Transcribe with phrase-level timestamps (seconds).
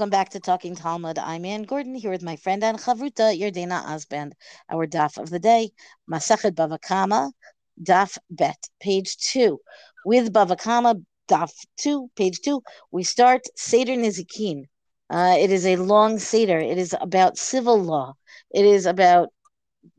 [0.00, 1.18] Welcome back to Talking Talmud.
[1.18, 4.32] I'm Ann Gordon here with my friend and Chavruta Yardena Osband.
[4.70, 5.72] Our daf of the day,
[6.10, 7.30] Masachet Bava Kama,
[7.82, 9.60] daf bet, page two.
[10.06, 10.94] With Bava Kama,
[11.28, 14.64] daf two, page two, we start Seder Nizikin.
[15.10, 16.58] Uh, it is a long Seder.
[16.58, 18.14] It is about civil law.
[18.54, 19.28] It is about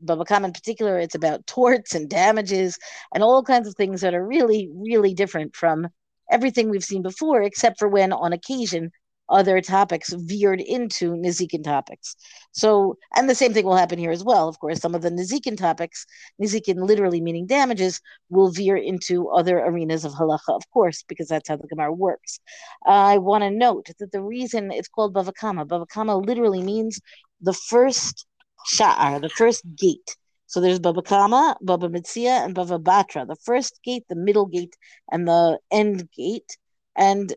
[0.04, 0.98] Bava Kama in particular.
[0.98, 2.76] It's about torts and damages
[3.14, 5.86] and all kinds of things that are really, really different from
[6.28, 8.90] everything we've seen before, except for when on occasion
[9.28, 12.16] other topics veered into Nizikin topics.
[12.52, 14.48] So, and the same thing will happen here as well.
[14.48, 16.06] Of course, some of the Nizikin topics,
[16.40, 21.48] Nizikin literally meaning damages, will veer into other arenas of halacha, of course, because that's
[21.48, 22.40] how the Gemara works.
[22.86, 27.00] I want to note that the reason it's called Bava Kama, Bavakama literally means
[27.40, 28.26] the first
[28.74, 30.16] sha'ar, the first gate.
[30.46, 34.76] So there's Bava Kama, Bava Metzia, and Bava Batra, the first gate, the middle gate,
[35.10, 36.58] and the end gate.
[36.94, 37.32] And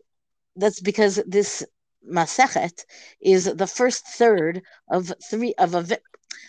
[0.56, 1.64] that's because this
[2.10, 2.84] Masechet
[3.20, 5.98] is the first third of three of a.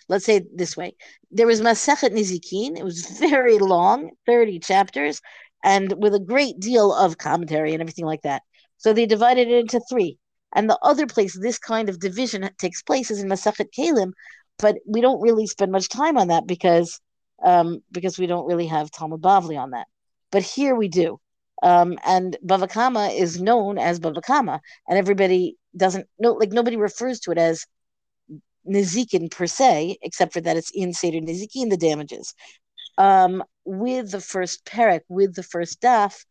[0.10, 0.96] Let's say this way:
[1.32, 2.78] there was Masechet Nizikin.
[2.78, 5.22] It was very long, thirty chapters,
[5.64, 8.44] and with a great deal of commentary and everything like that.
[8.78, 10.18] So they divided it into three.
[10.56, 14.14] And the other place this kind of division takes place is in Masechet Kelim,
[14.60, 17.00] but we don't really spend much time on that because
[17.44, 19.88] um, because we don't really have Talmud Bavli on that.
[20.32, 21.20] But here we do.
[21.64, 26.78] Um, and Bava Kama is known as Bava Kama, and everybody doesn't know, like nobody
[26.78, 27.66] refers to it as
[28.68, 32.34] Nizikin per se, except for that it's in Seder Nizikin, the damages.
[32.98, 36.26] Um, with the first perek, with the first daf,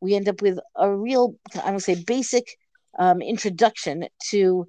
[0.00, 2.44] we end up with a real, I would say, basic
[2.98, 4.66] um, introduction to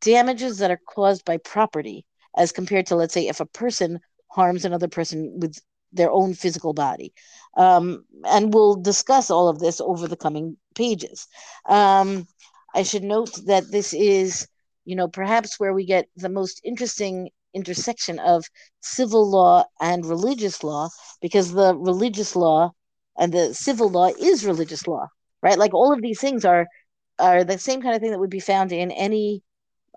[0.00, 2.04] damages that are caused by property,
[2.36, 5.58] as compared to, let's say, if a person harms another person with
[5.96, 7.12] their own physical body.
[7.56, 11.26] Um, and we'll discuss all of this over the coming pages.
[11.66, 12.26] Um,
[12.74, 14.46] I should note that this is,
[14.84, 18.44] you know, perhaps where we get the most interesting intersection of
[18.80, 20.90] civil law and religious law,
[21.22, 22.72] because the religious law
[23.18, 25.08] and the civil law is religious law,
[25.42, 25.58] right?
[25.58, 26.66] Like all of these things are
[27.18, 29.42] are the same kind of thing that would be found in any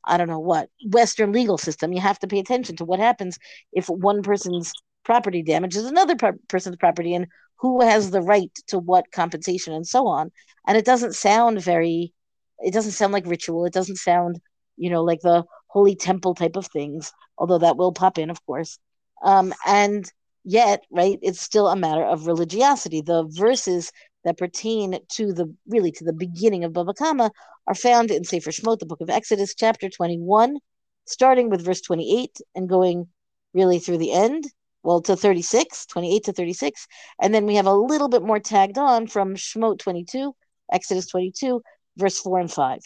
[0.06, 1.92] I don't know what Western legal system.
[1.94, 3.38] You have to pay attention to what happens
[3.74, 4.72] if one person's
[5.04, 6.16] property damages another
[6.48, 7.28] person's property and
[7.60, 10.32] who has the right to what compensation and so on.
[10.68, 12.14] And it doesn't sound very,
[12.60, 13.66] it doesn't sound like ritual.
[13.66, 14.40] It doesn't sound,
[14.78, 18.44] you know, like the holy temple type of things, although that will pop in, of
[18.46, 18.80] course.
[19.24, 20.10] Um, and
[20.44, 23.02] yet, right, it's still a matter of religiosity.
[23.02, 23.92] The verses
[24.24, 27.32] that pertain to the really to the beginning of Bava Kama
[27.68, 30.58] are found in Sefer Shmot, the book of Exodus, chapter 21,
[31.06, 33.08] starting with verse 28 and going
[33.54, 34.46] really through the end
[34.84, 36.88] well to 36 28 to 36
[37.22, 40.34] and then we have a little bit more tagged on from shmot 22
[40.72, 41.62] exodus 22
[41.98, 42.80] verse 4 and 5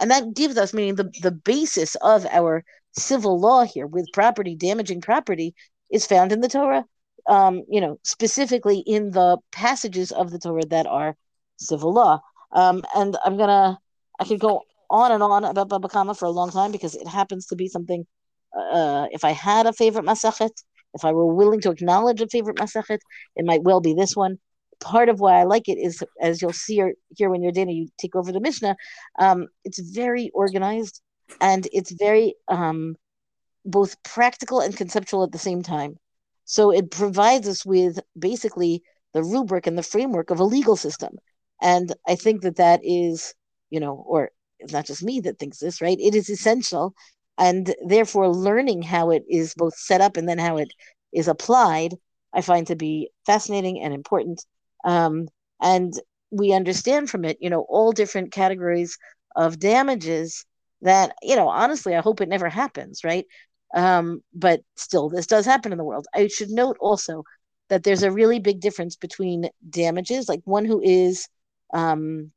[0.00, 4.54] and that gives us meaning the, the basis of our civil law here with property
[4.54, 5.54] damaging property
[5.90, 6.84] is found in the torah
[7.28, 11.16] um, you know specifically in the passages of the torah that are
[11.58, 12.20] civil law.
[12.52, 13.78] Um, and i'm gonna
[14.18, 17.06] i could go on and on about baba Kama for a long time because it
[17.06, 18.06] happens to be something
[18.58, 20.50] uh, if i had a favorite masachet
[20.98, 22.98] if I were willing to acknowledge a favorite Masachet,
[23.36, 24.38] it might well be this one.
[24.80, 26.82] Part of why I like it is, as you'll see
[27.16, 28.76] hear when Yardena, you take over the Mishnah.
[29.18, 31.00] Um, it's very organized
[31.40, 32.96] and it's very um,
[33.64, 35.96] both practical and conceptual at the same time.
[36.44, 38.82] So it provides us with basically
[39.14, 41.16] the rubric and the framework of a legal system.
[41.60, 43.34] And I think that that is,
[43.70, 45.98] you know, or it's not just me that thinks this, right?
[46.00, 46.94] It is essential
[47.38, 50.72] and therefore learning how it is both set up and then how it
[51.12, 51.94] is applied
[52.34, 54.44] i find to be fascinating and important.
[54.84, 55.28] Um,
[55.60, 55.92] and
[56.30, 58.96] we understand from it you know all different categories
[59.36, 60.44] of damages
[60.82, 63.26] that you know honestly i hope it never happens right?
[63.74, 66.06] Um, but still this does happen in the world.
[66.14, 67.24] I should note also
[67.68, 71.28] that there's a really big difference between damages like one who is
[71.74, 72.32] um,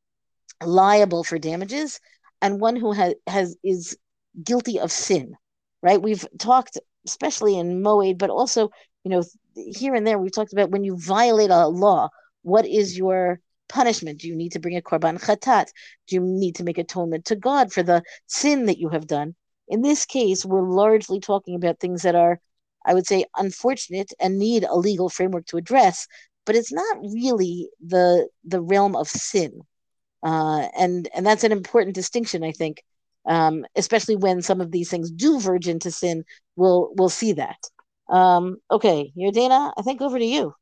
[0.63, 2.00] liable for damages
[2.42, 3.98] and one who has has is
[4.44, 5.36] guilty of sin,
[5.81, 6.01] right?
[6.01, 8.69] We've talked, especially in Moed, but also,
[9.04, 9.24] you know,
[9.56, 12.10] here and there, we've talked about when you violate a law,
[12.44, 13.39] what is your
[13.69, 14.19] punishment?
[14.19, 15.68] Do you need to bring a korban chatat?
[16.07, 19.36] Do you need to make atonement to God for the sin that you have done?
[19.68, 22.39] In this case, we're largely talking about things that are,
[22.86, 26.07] I would say, unfortunate and need a legal framework to address,
[26.45, 29.62] but it's not really the the realm of sin.
[30.24, 32.84] Uh, and and that's an important distinction, I think,
[33.25, 36.23] um, especially when some of these things do verge into sin.
[36.56, 37.57] We'll we'll see that.
[38.09, 39.73] Um, okay, Dana.
[39.77, 40.53] I think over to you.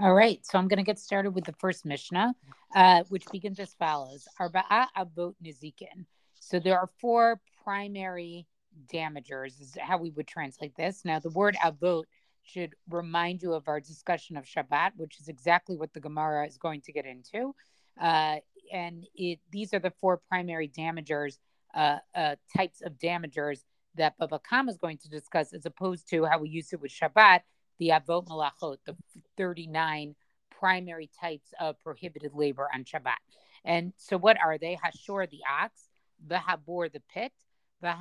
[0.00, 2.34] All right, so I'm going to get started with the first Mishnah,
[2.74, 6.06] uh, which begins as follows: Arba'a avot nizikin.
[6.40, 8.46] So there are four primary
[8.92, 11.04] damagers, is how we would translate this.
[11.04, 12.04] Now, the word avot
[12.42, 16.56] should remind you of our discussion of Shabbat, which is exactly what the Gemara is
[16.56, 17.54] going to get into.
[18.00, 18.36] Uh,
[18.72, 21.38] and it, these are the four primary damagers,
[21.74, 23.60] uh, uh, types of damagers
[23.96, 26.92] that Baba Kama is going to discuss, as opposed to how we use it with
[26.92, 27.40] Shabbat,
[27.78, 28.96] the Avot Malachot, the
[29.36, 30.14] 39
[30.50, 33.18] primary types of prohibited labor on Shabbat.
[33.64, 34.78] And so, what are they?
[34.82, 35.88] Hashor, the ox,
[36.26, 37.32] the Habor, the pit,
[37.80, 37.94] the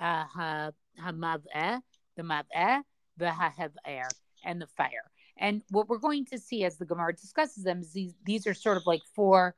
[0.00, 0.72] Hamaveh,
[2.16, 2.82] the Maveh,
[3.16, 4.08] the Hahever,
[4.44, 5.10] and the fire.
[5.36, 8.54] And what we're going to see as the Gemara discusses them is these, these are
[8.54, 9.54] sort of like four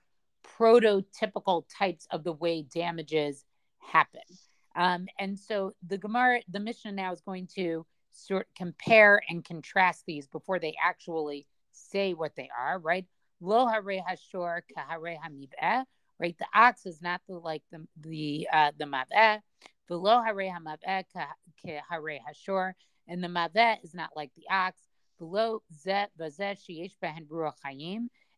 [0.58, 3.44] prototypical types of the way damages
[3.78, 4.22] happen.
[4.76, 10.04] Um, and so the Gemara, the Mishnah now is going to sort compare and contrast
[10.06, 13.06] these before they actually say what they are, right?
[13.40, 15.84] Lo hare hashor kahare hamaveh,
[16.18, 16.36] right?
[16.38, 19.40] The ox is not the like the the uh, the maveh.
[19.88, 21.04] Below hare hamaveh
[21.64, 22.72] kahare hashor,
[23.08, 24.80] and the maveh is not like the ox.
[25.18, 27.54] Below zeh vazeh sheyesh behen ruach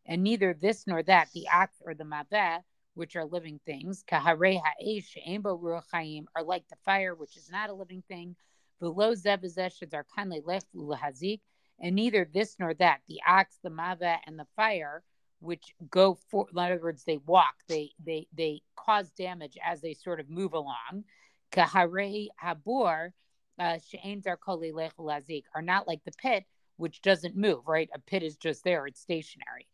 [0.05, 2.59] and neither this nor that, the ox or the maveh,
[2.93, 7.49] which are living things, kahare ha'esh she'embo ruach hayim, are like the fire, which is
[7.51, 8.35] not a living thing.
[8.79, 11.39] Below zebazesheds are kanle lech hazik,
[11.79, 15.03] and neither this nor that, the ox, the maveh, and the fire,
[15.39, 19.93] which go for, in other words, they walk, they they they cause damage as they
[19.93, 21.03] sort of move along.
[21.51, 23.11] Kahare habor,
[23.59, 26.45] uh, she'en dar lazik, are not like the pit,
[26.77, 27.89] which doesn't move, right?
[27.93, 29.67] A pit is just there, it's stationary.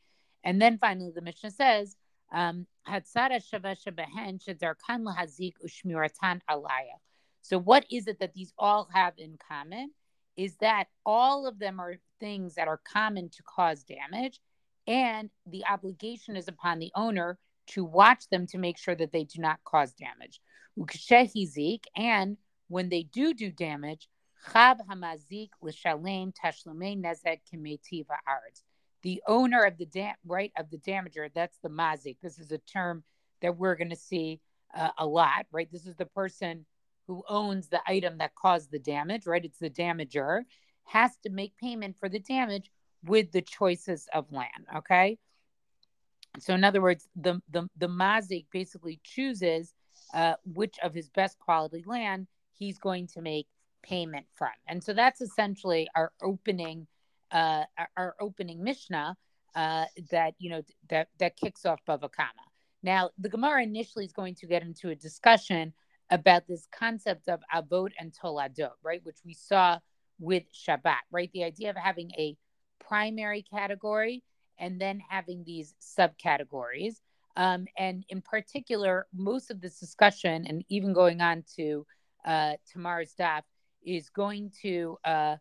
[0.43, 1.95] And then finally, the Mishnah says,
[2.31, 2.67] um.
[7.41, 9.91] So, what is it that these all have in common?
[10.35, 14.39] Is that all of them are things that are common to cause damage,
[14.87, 17.37] and the obligation is upon the owner
[17.67, 20.41] to watch them to make sure that they do not cause damage.
[21.95, 22.37] And
[22.67, 24.07] when they do do damage,
[29.01, 32.17] The owner of the dam right of the damager, that's the mazik.
[32.21, 33.03] This is a term
[33.41, 34.41] that we're going to see
[34.75, 35.71] uh, a lot, right?
[35.71, 36.65] This is the person
[37.07, 39.43] who owns the item that caused the damage, right?
[39.43, 40.43] It's the damager,
[40.83, 42.69] has to make payment for the damage
[43.03, 44.67] with the choices of land.
[44.77, 45.17] Okay.
[46.39, 49.73] So in other words, the the, the mazik basically chooses
[50.13, 53.47] uh, which of his best quality land he's going to make
[53.81, 54.51] payment from.
[54.67, 56.87] And so that's essentially our opening
[57.31, 57.63] uh,
[57.97, 59.15] our opening Mishnah
[59.55, 62.45] uh, that you know that that kicks off Bava Kama.
[62.83, 65.73] Now the Gemara initially is going to get into a discussion
[66.09, 69.01] about this concept of avot and toladot, right?
[69.03, 69.79] Which we saw
[70.19, 71.29] with Shabbat, right?
[71.33, 72.35] The idea of having a
[72.79, 74.23] primary category
[74.57, 76.95] and then having these subcategories.
[77.37, 81.85] Um, and in particular, most of this discussion, and even going on to
[82.25, 83.43] uh, tomorrow's daf,
[83.85, 85.35] is going to uh,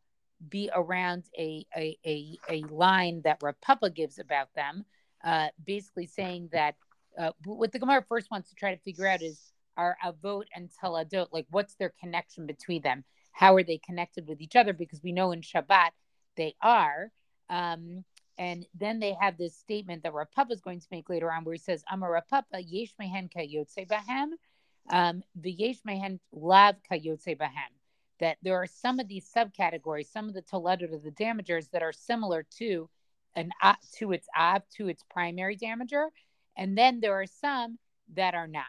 [0.49, 3.57] be around a, a, a, a, line that Rav
[3.95, 4.85] gives about them,
[5.25, 6.77] uh, basically saying that
[7.19, 10.71] uh, what the Gemara first wants to try to figure out is are avot and
[10.83, 13.05] taladot, like what's their connection between them?
[13.33, 14.73] How are they connected with each other?
[14.73, 15.91] Because we know in Shabbat
[16.37, 17.11] they are.
[17.49, 18.05] Um,
[18.37, 21.45] and then they have this statement that Rav Papa is going to make later on,
[21.45, 24.31] where he says, "Amar Rav Papa yesh mehen kayotze bahem,
[24.91, 27.78] um, v'yesh mehen lav kayotze bahem."
[28.21, 31.83] That there are some of these subcategories, some of the toledot of the damagers that
[31.83, 32.89] are similar to
[33.37, 36.09] an uh, to its av to its primary damager,
[36.57, 37.79] and then there are some
[38.15, 38.65] that are not.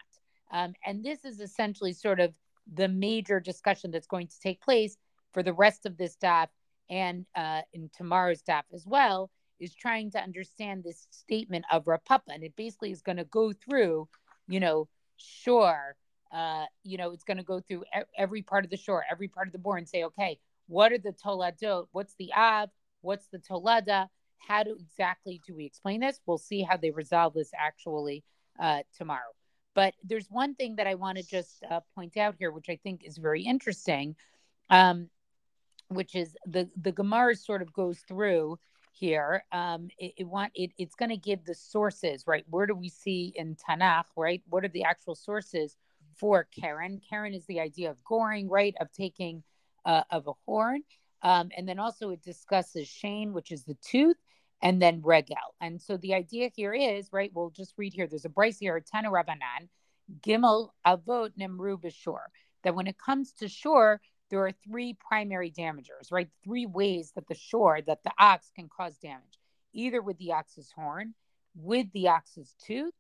[0.52, 2.36] Um, and this is essentially sort of
[2.72, 4.98] the major discussion that's going to take place
[5.32, 6.48] for the rest of this daf
[6.90, 9.30] and uh, in tomorrow's daf as well,
[9.60, 12.32] is trying to understand this statement of Rav Papa.
[12.34, 14.08] And it basically is going to go through,
[14.48, 14.88] you know,
[15.18, 15.96] sure,
[16.32, 17.84] uh, you know, it's going to go through
[18.18, 20.98] every part of the shor, every part of the bor and say, okay, what are
[20.98, 21.88] the toladot?
[21.92, 22.70] What's the av?
[23.02, 24.08] What's the tolada?
[24.38, 26.20] How do exactly do we explain this?
[26.26, 28.24] We'll see how they resolve this actually
[28.60, 29.34] uh, tomorrow.
[29.74, 32.78] But there's one thing that I want to just uh, point out here, which I
[32.84, 34.16] think is very interesting,
[34.70, 35.10] um,
[35.88, 38.60] which is the the Gemara sort of goes through
[38.92, 39.44] here.
[39.52, 42.46] Um, it, it want it, it's going to give the sources, right?
[42.50, 44.42] Where do we see in Tanakh, right?
[44.50, 45.76] What are the actual sources
[46.18, 47.02] for Keren.
[47.10, 48.76] Keren is the idea of goring, right?
[48.80, 49.44] Of taking
[49.86, 50.82] uh, of a horn.
[51.22, 54.18] Um, and then also it discusses Shen, which is the tooth,
[54.62, 55.56] and then regel.
[55.60, 58.08] And so the idea here is, right, we'll just read here.
[58.08, 59.68] There's a Braisa here, Tana Rabbanan,
[60.22, 62.20] Gimel Avot Nemru Bashur.
[62.64, 66.30] That when it comes to shor, there are three primary damagers, right?
[66.44, 69.40] Three ways that the shor, that the ox can cause damage.
[69.74, 71.14] either with the ox's horn,
[71.56, 72.94] with the ox's tooth,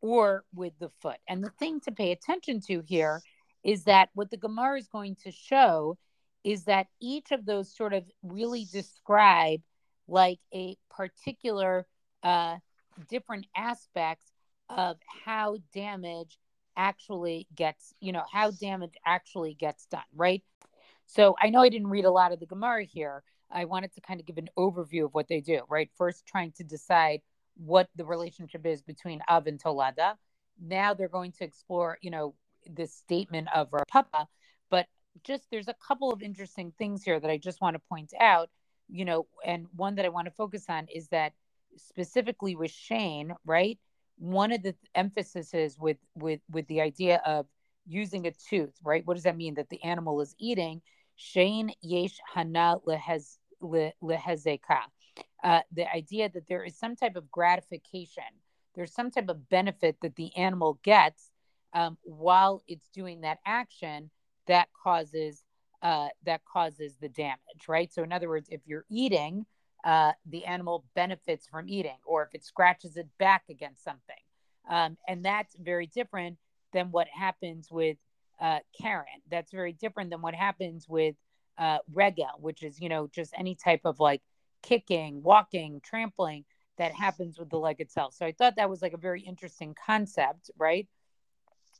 [0.00, 1.18] or with the foot.
[1.28, 3.20] And the thing to pay attention to here
[3.64, 5.98] is that what the Gemara is going to show
[6.44, 9.60] is that each of those sort of really describe
[10.06, 11.86] like a particular
[12.22, 12.56] uh,
[13.08, 14.30] different aspects
[14.68, 16.38] of how damage
[16.76, 20.42] actually gets, you know, how damage actually gets done, right?
[21.06, 23.22] So I know I didn't read a lot of the Gemara here.
[23.50, 25.90] I wanted to kind of give an overview of what they do, right?
[25.96, 27.20] First, trying to decide
[27.58, 30.14] what the relationship is between Av and Tolada.
[30.60, 32.34] Now they're going to explore, you know,
[32.66, 34.28] this statement of Papa,
[34.70, 34.86] but
[35.24, 38.50] just there's a couple of interesting things here that I just want to point out,
[38.88, 41.32] you know, and one that I want to focus on is that
[41.76, 43.78] specifically with Shen, right?
[44.16, 47.46] One of the emphasis is with with with the idea of
[47.86, 49.06] using a tooth, right?
[49.06, 49.54] What does that mean?
[49.54, 50.82] That the animal is eating.
[51.16, 54.80] Shen yesh hana lehezeka.
[55.42, 58.24] Uh, the idea that there is some type of gratification,
[58.74, 61.30] there's some type of benefit that the animal gets
[61.74, 64.10] um, while it's doing that action
[64.46, 65.44] that causes
[65.82, 67.92] uh, that causes the damage, right?
[67.92, 69.46] So, in other words, if you're eating,
[69.84, 74.16] uh, the animal benefits from eating, or if it scratches its back against something,
[74.68, 76.36] um, and that's very different
[76.72, 77.96] than what happens with
[78.40, 79.06] uh, Keren.
[79.30, 81.14] That's very different than what happens with
[81.58, 81.78] uh,
[82.38, 84.22] which is you know just any type of like
[84.62, 86.44] kicking, walking, trampling
[86.78, 88.14] that happens with the leg itself.
[88.14, 90.86] So I thought that was like a very interesting concept, right?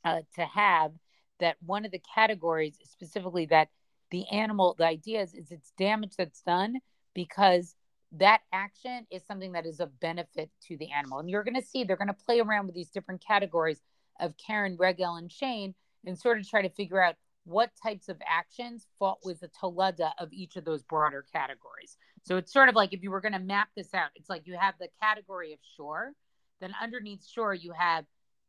[0.04, 0.92] Uh, to have
[1.40, 3.68] that one of the categories specifically that
[4.10, 6.76] the animal the idea is, is it's damage that's done
[7.14, 7.74] because
[8.12, 11.62] that action is something that is of benefit to the animal and you're going to
[11.62, 13.80] see they're going to play around with these different categories
[14.20, 15.74] of keren regel and shen
[16.06, 17.16] and sort of try to figure out
[17.48, 21.96] what types of actions fall with the tolada of each of those broader categories.
[22.22, 24.46] So it's sort of like if you were going to map this out it's like
[24.46, 26.12] you have the category of shor
[26.60, 28.04] then underneath shor you have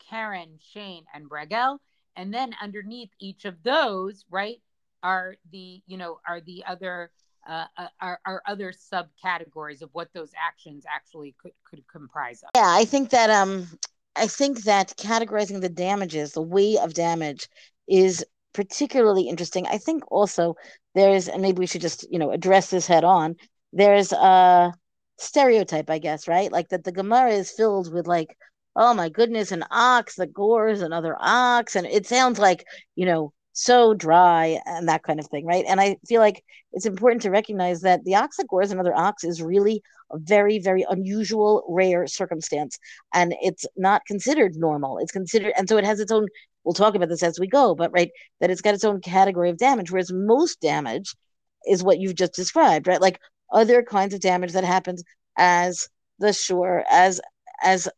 [0.09, 1.79] keren shen and regel
[2.15, 4.61] and then underneath each of those right
[5.03, 7.11] are the you know are the other
[7.47, 12.49] uh, uh, are, are other subcategories of what those actions actually could, could comprise of.
[12.55, 13.67] Yeah i think that um
[14.15, 17.47] i think that categorizing the damages the way of damage
[17.87, 18.25] is
[18.59, 20.55] particularly interesting i think also
[20.95, 23.35] there's and maybe we should just you know address this head on
[23.71, 24.73] there's a
[25.17, 28.35] stereotype i guess right like that the gemara is filled with like
[28.75, 31.75] oh my goodness, an ox that gores another ox.
[31.75, 32.63] And it sounds like,
[32.95, 35.65] you know, so dry and that kind of thing, right?
[35.67, 39.25] And I feel like it's important to recognize that the ox that gores another ox
[39.25, 42.79] is really a very, very unusual, rare circumstance.
[43.13, 44.97] And it's not considered normal.
[44.99, 46.27] It's considered, and so it has its own,
[46.69, 49.49] we'll talk about this as we go, but right, that it's got its own category
[49.49, 51.15] of damage, whereas most damage
[51.65, 53.01] is what you've just described, right?
[53.01, 53.19] Like
[53.51, 55.03] other kinds of damage that happens
[55.35, 57.19] as the shor, as
[57.63, 57.89] as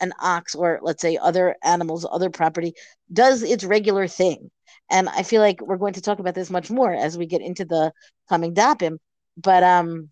[0.00, 2.74] an ox or let's say other animals, other property
[3.12, 4.50] does its regular thing.
[4.90, 7.42] And I feel like we're going to talk about this much more as we get
[7.42, 7.92] into the
[8.28, 8.98] coming dapim.
[9.36, 10.10] But um,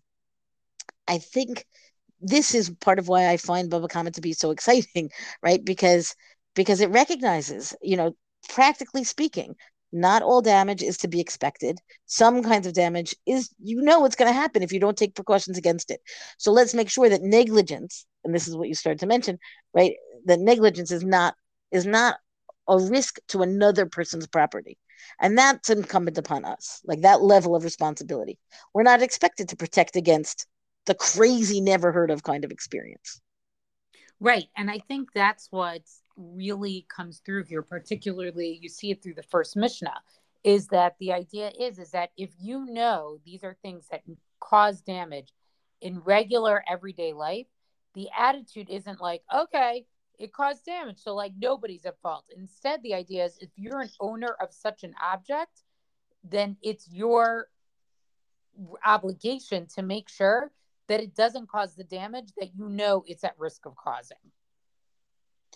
[1.05, 1.65] I think
[2.21, 5.09] this is part of why I find Bava Kama to be so exciting,
[5.43, 5.63] right?
[5.63, 6.15] Because
[6.55, 8.15] because it recognizes, you know,
[8.49, 9.55] practically speaking,
[9.91, 11.79] not all damage is to be expected.
[12.05, 15.15] Some kinds of damage is, you know, it's going to happen if you don't take
[15.15, 16.01] precautions against it.
[16.37, 19.39] So let's make sure that negligence, and this is what you started to mention,
[19.73, 19.93] right?
[20.25, 21.35] That negligence is not
[21.71, 22.17] is not
[22.67, 24.77] a risk to another person's property.
[25.19, 28.39] And that's incumbent upon us, like that level of responsibility.
[28.73, 30.47] We're not expected to protect against
[30.85, 33.21] the crazy, never heard of kind of experience.
[34.19, 34.45] Right.
[34.57, 35.81] And I think that's what
[36.17, 40.01] really comes through here, particularly you see it through the first Mishnah,
[40.43, 44.03] is that the idea is is that if you know these are things that
[44.39, 45.33] cause damage
[45.81, 47.47] in regular everyday life,
[47.93, 49.85] the attitude isn't like, okay,
[50.19, 50.99] it caused damage.
[50.99, 52.25] So like nobody's at fault.
[52.35, 55.63] Instead, the idea is if you're an owner of such an object,
[56.23, 57.49] then it's your
[58.85, 60.51] obligation to make sure
[60.87, 64.17] that it doesn't cause the damage that you know it's at risk of causing.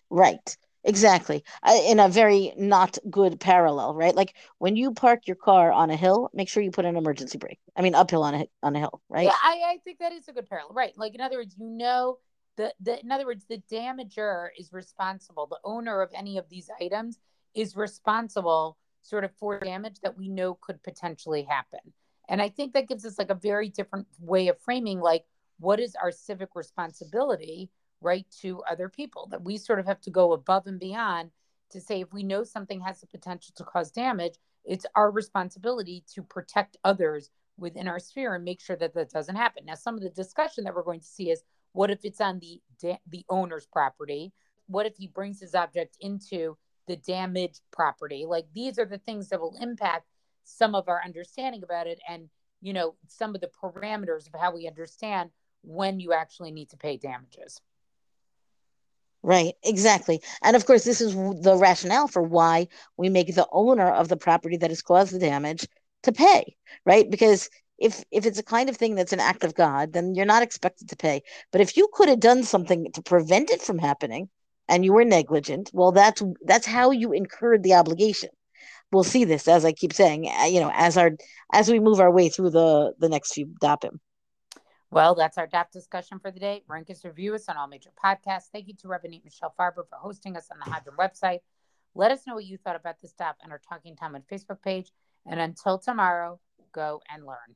[0.09, 0.57] Right.
[0.85, 1.43] Exactly.
[1.85, 4.15] in a very not good parallel, right?
[4.15, 7.37] Like when you park your car on a hill, make sure you put an emergency
[7.37, 7.59] brake.
[7.75, 9.25] I mean, uphill on a on a hill, right?
[9.25, 10.93] Yeah, I, I think that is a good parallel, right?
[10.97, 12.19] Like in other words, you know
[12.59, 16.69] the, the in other words the damager is responsible the owner of any of these
[16.81, 17.17] items
[17.55, 21.79] is responsible sort of for damage that we know could potentially happen
[22.27, 25.23] and i think that gives us like a very different way of framing like
[25.59, 27.69] what is our civic responsibility
[28.01, 31.31] right to other people that we sort of have to go above and beyond
[31.71, 36.03] to say if we know something has the potential to cause damage it's our responsibility
[36.13, 39.95] to protect others within our sphere and make sure that that doesn't happen now some
[39.95, 42.61] of the discussion that we're going to see is What if it's on the
[43.07, 44.33] the owner's property?
[44.67, 48.25] What if he brings his object into the damaged property?
[48.25, 50.07] Like these are the things that will impact
[50.43, 52.29] some of our understanding about it and
[52.61, 55.29] you know some of the parameters of how we understand
[55.61, 57.61] when you actually need to pay damages.
[59.21, 60.21] Right, exactly.
[60.41, 64.15] And of course, this is the rationale for why we make the owner of the
[64.17, 65.67] property that has caused the damage
[66.03, 67.09] to pay, right?
[67.09, 70.25] Because if if it's a kind of thing that's an act of God, then you're
[70.25, 71.21] not expected to pay.
[71.51, 74.29] But if you could have done something to prevent it from happening
[74.69, 78.29] and you were negligent, well that's that's how you incurred the obligation.
[78.91, 81.11] We'll see this as I keep saying, uh, you know, as our
[81.53, 83.99] as we move our way through the the next few dapim.
[84.91, 86.63] Well, that's our daf discussion for the day.
[86.67, 88.49] Rank us, review us on all major podcasts.
[88.51, 91.41] Thank you to Rabbanit Michelle Farber for hosting us on the Hadran website.
[91.93, 94.91] Let us know what you thought about this daf on our Talking Talmud Facebook page.
[95.27, 96.39] And until tomorrow,
[96.73, 97.55] go and learn.